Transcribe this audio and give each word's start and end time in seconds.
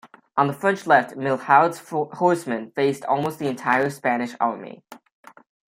On 0.35 0.47
the 0.47 0.53
French 0.53 0.87
left, 0.87 1.15
Milhaud's 1.15 1.91
horsemen 2.17 2.71
faced 2.71 3.05
almost 3.05 3.37
the 3.37 3.45
entire 3.47 3.91
Spanish 3.91 4.33
army. 4.39 4.81